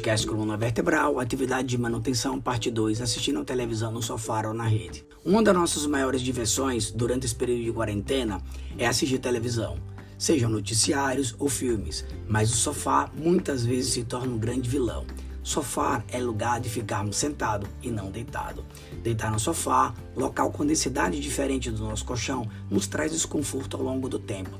[0.00, 5.04] Podcast Coluna Vertebral, atividade de manutenção, parte 2, assistindo televisão no sofá ou na rede.
[5.22, 8.40] Uma das nossas maiores diversões durante esse período de quarentena
[8.78, 9.76] é assistir televisão,
[10.16, 15.04] sejam noticiários ou filmes, mas o sofá muitas vezes se torna um grande vilão.
[15.42, 18.64] Sofá é lugar de ficarmos sentado e não deitado.
[19.02, 24.08] Deitar no sofá, local com densidade diferente do nosso colchão, nos traz desconforto ao longo
[24.08, 24.58] do tempo.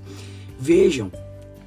[0.58, 1.10] Vejam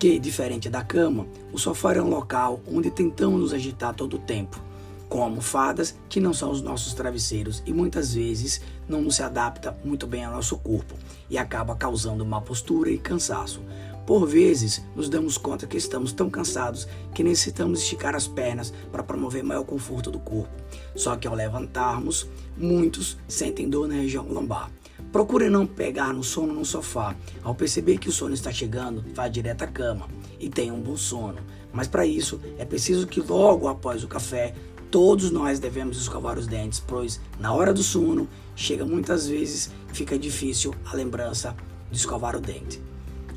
[0.04, 4.19] que, diferente da cama, o sofá é um local onde tentamos nos agitar todo o
[4.19, 4.61] tempo,
[5.07, 10.05] com almofadas que não são os nossos travesseiros e muitas vezes não se adapta muito
[10.05, 10.95] bem ao nosso corpo
[11.29, 13.61] e acaba causando má postura e cansaço.
[14.05, 19.04] Por vezes, nos damos conta que estamos tão cansados que necessitamos esticar as pernas para
[19.04, 20.51] promover maior conforto do corpo.
[20.93, 24.70] Só que ao levantarmos, muitos sentem dor na região lombar.
[25.13, 27.15] Procure não pegar no sono no sofá.
[27.43, 30.07] Ao perceber que o sono está chegando, vá direto à cama
[30.39, 31.37] e tenha um bom sono.
[31.71, 34.55] Mas para isso é preciso que logo após o café
[34.89, 40.17] todos nós devemos escovar os dentes, pois na hora do sono chega muitas vezes fica
[40.17, 41.55] difícil a lembrança
[41.92, 42.81] de escovar o dente.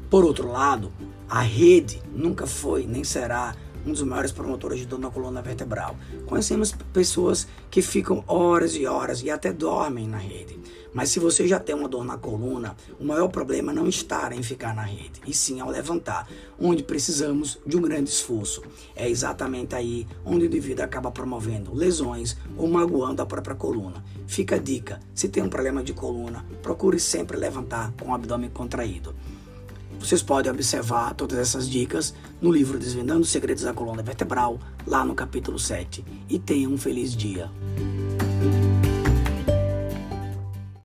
[0.08, 0.90] Por outro lado,
[1.28, 3.54] a rede nunca foi nem será
[3.86, 5.96] um dos maiores promotores de dor na coluna vertebral.
[6.26, 10.58] Conhecemos pessoas que ficam horas e horas e até dormem na rede.
[10.92, 14.42] Mas se você já tem uma dor na coluna, o maior problema não está em
[14.42, 16.26] ficar na rede, e sim ao levantar,
[16.58, 18.62] onde precisamos de um grande esforço.
[18.94, 24.02] É exatamente aí onde o indivíduo acaba promovendo lesões ou magoando a própria coluna.
[24.26, 28.48] Fica a dica: se tem um problema de coluna, procure sempre levantar com o abdômen
[28.48, 29.14] contraído.
[29.98, 35.04] Vocês podem observar todas essas dicas no livro Desvendando os Segredos da Coluna Vertebral, lá
[35.04, 36.04] no capítulo 7.
[36.28, 37.50] E tenham um feliz dia.